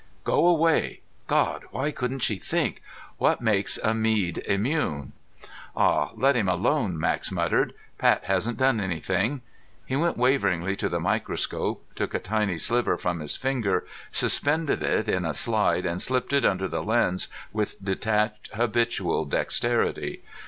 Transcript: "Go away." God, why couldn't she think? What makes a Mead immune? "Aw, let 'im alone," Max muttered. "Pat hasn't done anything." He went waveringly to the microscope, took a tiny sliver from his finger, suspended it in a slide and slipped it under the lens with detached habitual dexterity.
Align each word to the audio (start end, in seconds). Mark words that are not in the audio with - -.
"Go 0.23 0.47
away." 0.47 1.01
God, 1.27 1.65
why 1.69 1.91
couldn't 1.91 2.21
she 2.23 2.39
think? 2.39 2.81
What 3.19 3.39
makes 3.39 3.77
a 3.83 3.93
Mead 3.93 4.39
immune? 4.47 5.11
"Aw, 5.75 6.09
let 6.15 6.35
'im 6.35 6.49
alone," 6.49 6.99
Max 6.99 7.31
muttered. 7.31 7.75
"Pat 7.99 8.23
hasn't 8.23 8.57
done 8.57 8.79
anything." 8.81 9.41
He 9.85 9.95
went 9.95 10.17
waveringly 10.17 10.75
to 10.77 10.89
the 10.89 10.99
microscope, 10.99 11.85
took 11.93 12.15
a 12.15 12.19
tiny 12.19 12.57
sliver 12.57 12.97
from 12.97 13.19
his 13.19 13.35
finger, 13.35 13.85
suspended 14.11 14.81
it 14.81 15.07
in 15.07 15.23
a 15.23 15.35
slide 15.35 15.85
and 15.85 16.01
slipped 16.01 16.33
it 16.33 16.45
under 16.45 16.67
the 16.67 16.81
lens 16.81 17.27
with 17.53 17.75
detached 17.85 18.49
habitual 18.55 19.25
dexterity. 19.25 20.23